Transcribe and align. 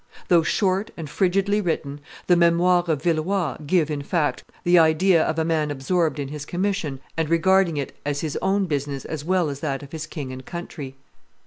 Though 0.29 0.41
short 0.41 0.89
and 0.97 1.07
frigidly 1.07 1.61
written, 1.61 2.01
the 2.25 2.35
Memoires 2.35 2.89
of 2.89 3.03
Villeroi 3.03 3.57
give, 3.67 3.91
in 3.91 4.01
fact, 4.01 4.43
the 4.63 4.79
idea 4.79 5.23
of 5.23 5.37
a 5.37 5.45
man 5.45 5.69
absorbed 5.69 6.17
in 6.17 6.29
his 6.29 6.43
commission 6.43 6.99
and 7.15 7.29
regarding 7.29 7.77
it 7.77 7.95
as 8.03 8.21
his 8.21 8.35
own 8.41 8.65
business 8.65 9.05
as 9.05 9.23
well 9.23 9.47
as 9.47 9.59
that 9.59 9.83
of 9.83 9.91
his 9.91 10.07
king 10.07 10.33
and 10.33 10.43
country. 10.43 10.95